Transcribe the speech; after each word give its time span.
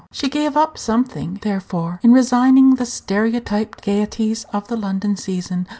She 0.11 0.29
gave 0.29 0.57
up 0.57 0.79
something, 0.79 1.37
therefore, 1.43 1.99
in 2.01 2.11
resigning 2.11 2.71
the 2.71 2.87
stereotyped 2.87 3.83
gayeties 3.83 4.45
of 4.51 4.67
the 4.67 4.75
London 4.75 5.15
season. 5.15 5.67